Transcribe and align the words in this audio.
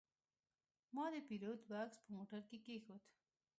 ما 0.95 1.05
د 1.13 1.15
پیرود 1.27 1.59
بکس 1.69 1.95
په 2.03 2.07
موټر 2.15 2.41
کې 2.49 2.57
کېښود. 2.65 3.03